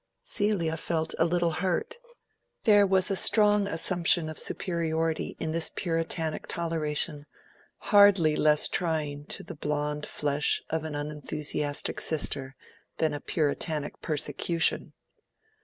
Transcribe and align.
Celia 0.23 0.77
felt 0.77 1.13
a 1.19 1.25
little 1.25 1.51
hurt. 1.51 1.97
There 2.63 2.87
was 2.87 3.11
a 3.11 3.15
strong 3.15 3.67
assumption 3.67 4.29
of 4.29 4.39
superiority 4.39 5.35
in 5.39 5.51
this 5.51 5.69
Puritanic 5.75 6.47
toleration, 6.47 7.27
hardly 7.77 8.35
less 8.35 8.67
trying 8.67 9.25
to 9.25 9.43
the 9.43 9.53
blond 9.53 10.07
flesh 10.07 10.63
of 10.71 10.85
an 10.85 10.95
unenthusiastic 10.95 12.01
sister 12.01 12.55
than 12.97 13.13
a 13.13 13.21
Puritanic 13.21 14.01
persecution. 14.01 14.93